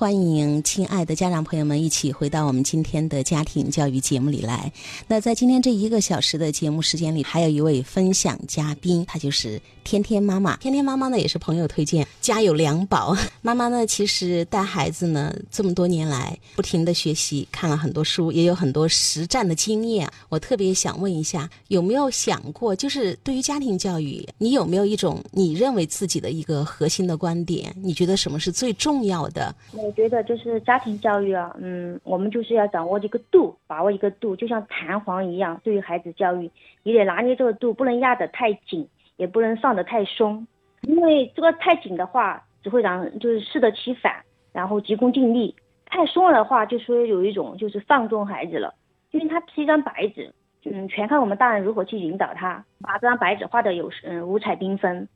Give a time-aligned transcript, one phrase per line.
[0.00, 4.72] 欢迎亲爱的家长朋友们一起回到我们今天的家庭教育节目里来。
[5.06, 10.56] 那在今天这一个小时的节目时间里，还有一位分享嘉宾，她就是天天妈妈。
[10.56, 13.14] 天天妈妈呢也是朋友推荐，家有两宝。
[13.42, 20.10] 妈妈呢其实带孩子呢这么多年来，不停的学习，看了很多书，也有很多实战的经验。
[20.30, 27.70] 我特别想问一下，有没有想过，就是对于家庭教育，你有没有一种你认为自己的一个核心的观点？
[27.82, 29.54] 你觉得什么是最重要的？
[29.90, 36.48] 我觉得就是家庭教育啊，嗯，我们就是要掌握这个度，把握一个度，就像弹簧一样，对于孩子教育，
[36.84, 40.46] 你得拿捏这个度，不能压得太紧，也不能放得太松，
[40.82, 44.14] 因为这个太紧的话，只会让就是适得其反，
[44.52, 45.52] 然后急功近利；
[45.86, 48.72] 太松了的话，就说有一种就是放纵孩子了，
[49.10, 50.32] 因为他是一张白纸，
[50.66, 55.08] 嗯，全看我们大人如何去引导他，把这张白纸画的有嗯五彩缤纷。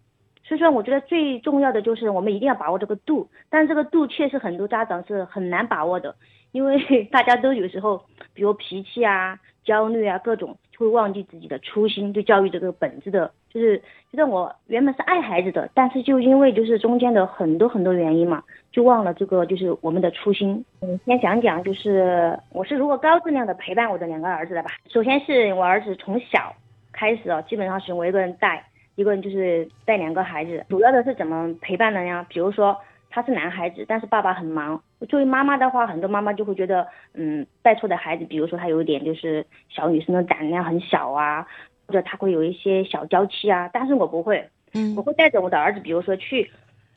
[0.47, 6.15] 所以说，我觉得最重要的就是我们一定要把握这个度，但这个度确实很多家长是很难把握的，
[6.53, 8.05] 因为 大家都有时候，
[8.35, 13.79] 比如脾气啊、焦虑啊各种，会忘记自己的初心，对教育这个本质的，就是
[14.11, 20.63] 觉得我原本是爱孩子的，但是就因为就是中间的很多很多原因嘛，就忘了这个就是我们的初心。
[20.83, 24.73] 嗯，先讲讲就是我是如何高质量的陪伴我的两个儿子的吧。
[24.91, 26.55] 首先是我儿子从小
[26.93, 28.63] 开始啊，基本上是我一个人带。
[28.97, 32.25] 一个人就是带两个孩子，主要的是怎么陪伴的呀？
[32.29, 32.77] 比如说
[33.11, 34.81] 他是男孩子，但是爸爸很忙。
[35.09, 41.47] 作为妈妈的话，很多妈妈就会觉得，嗯，带错的孩子，比如说他有一点就是小女生的胆量很小啊，
[41.87, 43.69] 或者他会有一些小娇气啊。
[43.73, 46.49] 但是我不会，嗯，我会带着我的儿子，比如说去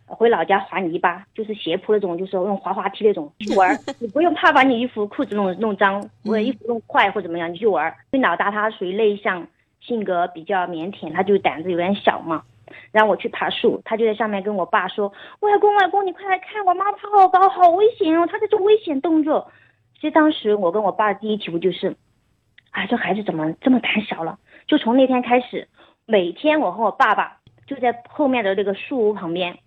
[0.06, 3.78] 回老家滑泥巴，就是斜坡那种，就是用滑滑梯那种去玩。
[4.00, 7.92] 你不用怕把你衣服裤子弄弄脏，或者衣服弄坏或怎么样，你去玩。
[8.12, 9.48] 因为老大他属于内向。
[9.88, 12.44] 性格比较腼腆，他就胆子有点小嘛。
[12.92, 19.50] 然后我去爬树，他就在上面跟我爸说：“外公，外公，你快来看，我妈爬好高，好危险哦，她在做危险动作。”
[19.96, 21.96] 其实当时我跟我爸的第一题目就是：
[22.72, 24.38] 啊，这孩子怎么这么胆小了？
[24.68, 25.70] 就从那天开始，
[26.06, 29.58] 每天我和我爸爸就在后面的那个树屋旁边，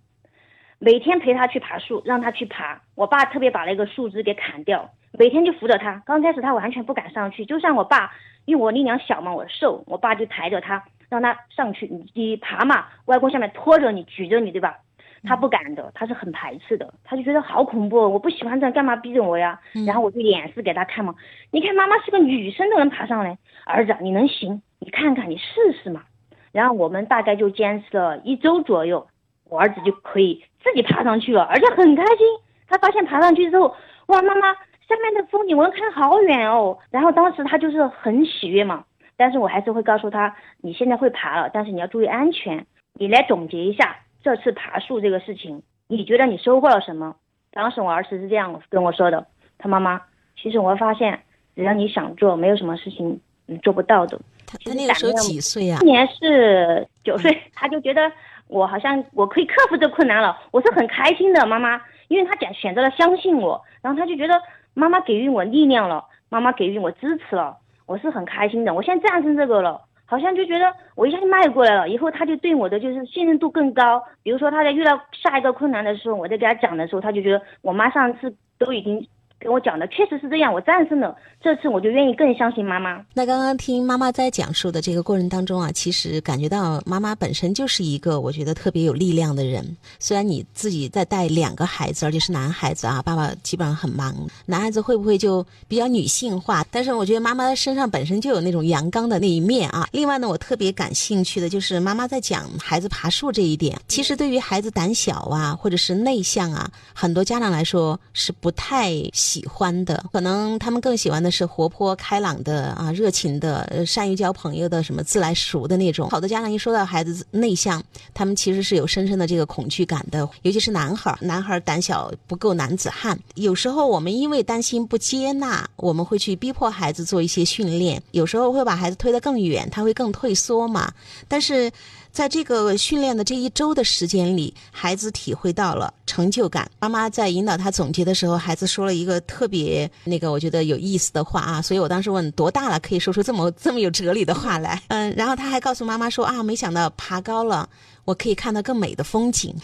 [0.82, 2.80] 每天陪他去爬树，让他去爬。
[2.94, 6.02] 我爸特别把那个树枝给砍掉，每天就扶着他。
[6.06, 8.10] 刚开始他完全不敢上去，就像我爸。
[8.46, 14.78] 因为我力量小嘛，我瘦，我爸就抬着他，让他上去，你你爬嘛，外公下面拖着你，举着你，对吧？
[15.24, 19.60] 他不敢的，他是很排斥的，他就觉得好恐怖，我不喜欢这样，干嘛逼着我呀？
[19.86, 21.14] 然后我就演示给他看嘛，
[21.52, 23.36] 你看妈妈是个女生都能爬上来，
[23.66, 24.62] 儿子你能行？
[24.80, 26.02] 你看看你试试嘛。
[26.50, 29.06] 然后我们大概就坚持了一周左右，
[29.50, 32.26] 我儿子就可以自己爬上去了，而且很开心。
[32.66, 33.74] 他发现爬上去之后，
[34.06, 34.56] 哇，妈妈。
[34.88, 38.84] 下面的风景我能看好远哦，然后当时他就是很喜悦嘛，
[39.16, 42.66] 但是我还是会告诉他，你现在会爬了，但是你要注意安全。
[42.94, 47.14] 你来总结一下这次爬树这个事情，你觉得你收获了什么？
[47.52, 49.24] 当时我儿子是这样跟我说的，
[49.58, 50.00] 他妈妈，
[50.42, 51.22] 其实我发现
[51.54, 54.20] 只要你想做，没有什么事情你做不到的。
[54.44, 55.78] 他他那个时候几岁啊？
[55.78, 58.10] 今年是九岁，他就觉得
[58.50, 64.40] 我好像我可以克服这困难了，我是很开心的，妈妈，因为他讲选择了相信我，然后他就觉得。
[64.72, 67.56] 妈妈给予我力量了，妈妈给予我支持了，
[67.86, 68.72] 我是很开心的。
[68.72, 71.88] 我现在战胜这个了，好像就觉得我一下就迈过来了。
[71.88, 74.00] 以后他就对我的就是信任度更高。
[74.22, 79.04] 比如说他在遇到下一个困难的时候，我在给他讲的时候，他就觉得我妈上次都已经。
[79.40, 83.02] 跟我讲的确实是这样，我战胜了这次，我就愿意更相信妈妈。
[83.14, 89.64] 那刚刚听妈妈在讲述的这个过程当中啊，其实感觉到妈妈本身就是一个我觉得特别有力量的人。
[89.98, 94.14] 虽然你自己在带两个孩子，而且是男孩子啊，爸爸基本上很忙，
[94.44, 96.62] 男孩子会不会就比较女性化？
[96.70, 99.88] 但是我觉得妈妈身上本身就有那种阳刚的那一面啊。
[99.92, 103.80] 另外呢，我特别感兴趣的就是妈妈在讲孩子爬树这一点。
[103.88, 108.92] 其实对于孩子胆小啊，或者是内向啊，很多家长来说是不太。
[109.30, 116.10] 喜欢的，可能他们更喜欢的是活泼开朗的啊，热情的，善于交朋友的，什么自来熟的那种。
[116.10, 117.80] 好多家长一说到孩子内向，
[118.12, 123.16] 他们其实是有深深的这个恐惧感的，尤其是男孩，男孩胆小不够男子汉。
[123.36, 130.92] 有时候我们因为担心不接纳，我们会去逼迫孩子做一些训练，有时候会把孩子推得更远，他会更退缩嘛。
[131.28, 131.70] 但是。
[132.12, 136.70] 在这个训练的这一周的时间里，孩子体会到了成就感。
[136.80, 144.82] 妈妈在引导他总结的时候，孩子说了一个特别那个我觉得有意思的话啊，所以我当时问多大了可以说出这么 这么有哲理的话来？
[144.88, 147.68] 嗯，然后他还告诉妈妈说啊，没想到爬高了，
[148.04, 149.54] 我可以看到更美的风景。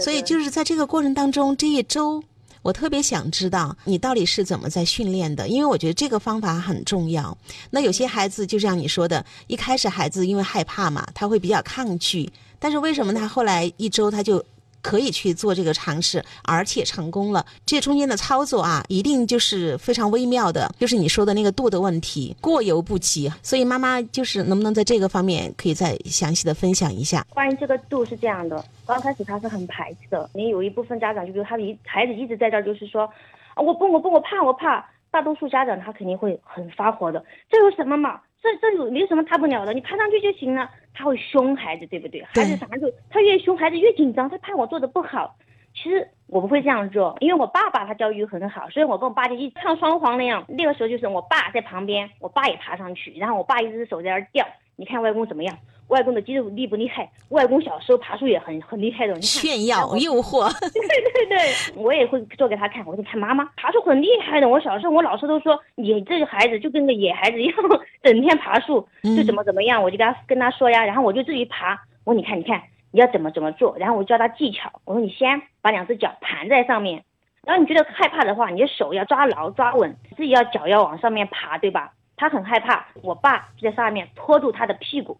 [0.00, 2.22] 所以就是在这个过程当中，这一周。
[2.62, 7.36] 我特别想知道你到底是怎么在训练的，因为我觉得这个方法很重要。
[7.70, 14.44] 那有些孩子就像你说的，一开始孩子因为害怕嘛，他会比较抗拒，但是为什么他后来一周他就
[14.82, 17.44] 可以去做这个尝试，而且成功了。
[17.64, 23.30] 这中间的操作啊，一定就是非常微妙的，就是你说的那个度的问题，过犹不及。
[23.42, 27.26] 所以妈妈就是能不能在这个方面可以再详细的分享一下？
[27.30, 33.02] 关于这个度是这样的，刚开始他是很排斥的，你有一部分家长就比如他一孩子一直在这儿就是说，
[33.54, 38.20] 啊我不我不我怕我怕，大多数家长他肯定会很发火的，这有什么嘛？
[38.42, 39.74] 这这有没什么大不了的？
[39.74, 40.68] 你爬上去就行了。
[41.00, 42.22] 他会凶孩子，对不对？
[42.24, 45.34] 孩子啥时候他越凶，孩子越紧张，他怕我做的不好。
[45.72, 50.44] 其实我不会这样做，因为我爸爸他教育很好，所以我跟我爸就一唱双簧那样。
[50.48, 54.46] 那个时候就是我爸在旁边，我爸也爬上去，然后我爸一只手在那儿吊。
[54.80, 55.54] 你看外公怎么样？
[55.88, 57.06] 外公的肌肉厉不厉害？
[57.28, 59.20] 外公小时候爬树也很很厉害的。
[59.20, 60.50] 炫耀诱惑。
[60.72, 61.38] 对对对，
[61.76, 62.82] 我也会做给他看。
[62.86, 64.48] 我说看妈妈爬树很厉害的。
[64.48, 67.56] 我小时候我老师都说你这个孩子就跟个野孩子一样，
[68.02, 69.82] 整天爬树就怎么怎么样。
[69.82, 71.78] 我就跟他跟他说呀，然后我就自己爬。
[72.04, 74.72] 我说你看你看你要怎么怎么做，然后我教他技巧。
[74.86, 77.04] 我说你先把两只脚盘在上面，
[77.44, 81.92] 然后你觉得害怕的话，你的手要抓牢抓稳，自己要脚要往上面爬，对吧？
[82.20, 85.16] 他很害怕，我爸就在上面拖住他的屁股。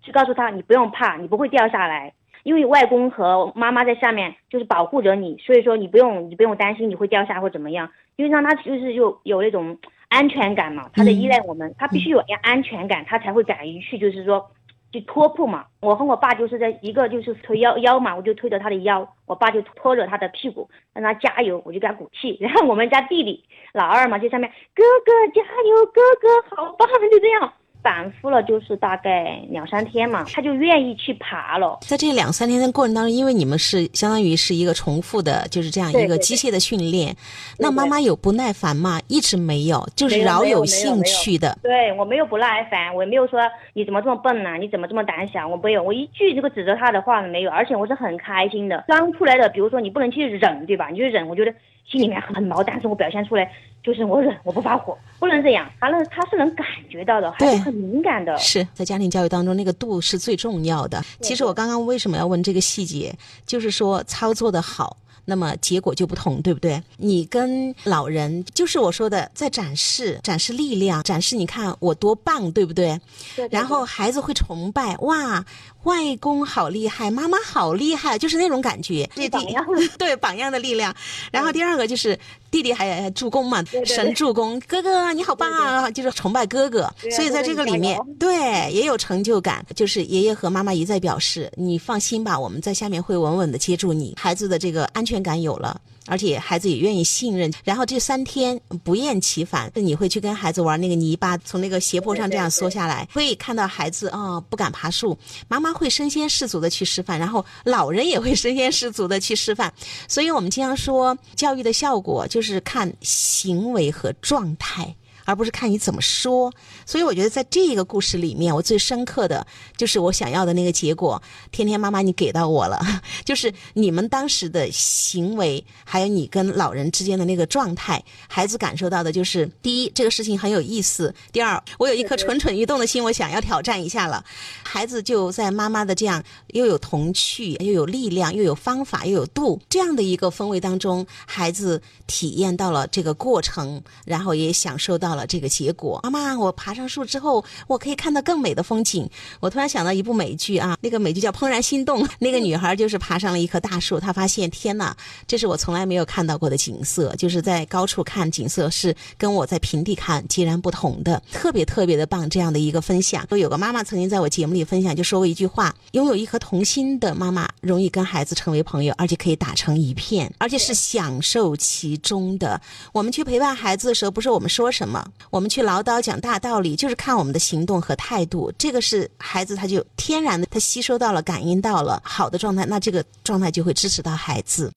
[0.00, 2.12] 去告诉他，你不用怕，你不会掉下来，
[2.44, 9.76] 因为外公和妈妈在下面就是保护着你，所以说你不用你不用担心你会掉下或怎么样，因为让他就是有有那种
[10.10, 14.48] 安全感嘛，他在依赖我们，他必须有安全感，他才会敢于去就是说
[14.94, 15.66] 去拖铺嘛。
[15.80, 22.38] 我和我爸就是在一个就是推腰腰嘛，我就推着他的腰，我爸就拖着他的屁股让他加油，我就给他鼓气。
[22.40, 27.52] 然后我们家弟弟老二嘛，就上面哥哥加油，哥哥好棒，就这样。
[27.84, 31.78] 反复了就是大概两三天嘛，他就愿意去爬了。
[31.82, 37.14] 在这两三天的过程当中，因为你们是相当于是一个重复的，就是这样一个机械的训练，
[37.58, 38.98] 那妈妈有不耐烦吗？
[39.06, 41.58] 一直没有，就是饶有兴趣的。
[41.62, 43.38] 对我没有不耐烦，我也没有说
[43.74, 44.56] 你怎么这么笨呢？
[44.56, 45.46] 你怎么这么胆小？
[45.46, 48.82] 我没有，我一句这个指责他的话没有，而且我是很开心的。
[48.88, 50.88] 刚出来的，比如说你不能去忍，对吧？
[50.88, 51.52] 你就忍，我觉得
[51.90, 53.50] 心里面很毛，但是我表现出来。
[53.84, 55.70] 就是我忍，我不发火，不能这样。
[55.82, 58.34] 完了，他是能感觉到的，还是很敏感的。
[58.38, 61.04] 是在家庭教育当中，那个度是最重要的。
[61.20, 63.14] 其实我刚刚为什么要问这个细节，
[63.44, 64.96] 就是说操作的好。
[65.26, 66.82] 那么结果就不同，对不对？
[66.98, 73.00] 你跟老人就是我说的，在展示展示力量，展示你看我多棒，对不对？
[73.34, 73.48] 对。
[73.50, 75.42] 然后孩子会崇拜，哇，
[75.84, 79.08] 外公好厉害，妈妈好厉害，就是那种感觉。
[79.14, 79.64] 这榜样。
[79.98, 80.94] 对榜样的力量。
[81.30, 82.18] 然后第二个就是
[82.50, 86.90] 弟弟还助攻嘛，神助攻，哥哥你好棒啊，就是崇拜哥哥。
[87.14, 89.64] 所以在这个里面，对也有成就感。
[89.74, 94.84] 就是爷爷和妈妈一再表示，你放心吧，我们在下面会稳稳的接住你，孩子的这个。
[94.94, 97.52] 安全感有了，而且孩子也愿意信任。
[97.64, 105.16] 然后这三天不厌其烦，你会去跟孩子玩那个泥巴，从那个斜坡上这样缩下来，会看到孩子啊不敢爬树，
[105.48, 109.72] 妈妈会身先士卒的去示范，然后老人也会身先士卒的去示范。
[110.08, 114.94] 所以我们经常说，教育的效果就是看行为和状态。
[115.24, 116.52] 而不是看你怎么说，
[116.86, 121.20] 所以我觉得在这个故事里面，我最深刻的就是我想要的那个结果。
[121.50, 122.80] 天天妈妈，你给到我了，
[123.24, 134.22] 就是你们当时的行为，还有你跟老人之间的那个状态，孩子感受到的就是：第一，这个事情很有意思；第二，我有一颗蠢蠢欲动的心，我想要挑战一下了。
[134.62, 145.13] 孩子就在妈妈的这样又有童趣，又有力量，又有方法，又有度这样的一个氛围当中，孩子体验到了这个过程，然后也享受到。
[145.14, 149.08] 了这个结果，妈妈，我爬上树之后，我可以看到更美的风景。
[149.40, 162.28] 我突然想到一部美剧啊，那个美剧叫《怦然心动》，那个女孩就是爬上了一棵大树，她发现天哪，这是我从来没有看到过的景色，就是在高处看景色是跟我在平地看截然不同的，特别特别的棒。
[162.28, 172.60] 这样的一个分享，有个妈妈曾经在我节目里分享，就说过一句话：拥有一颗童心的妈妈，容易跟孩子成为朋友，而且可以打成一片，而且是享受其中的。
[172.92, 175.03] 我们去陪伴孩子的时候，不是我们说什么。
[175.30, 178.52] 我们去唠叨讲大道理，就是看我们的行动和态度。
[178.58, 184.72] 这个是孩子，他就天然的他吸收到了、感应到了好的状态，那这个状态就会支持到孩子。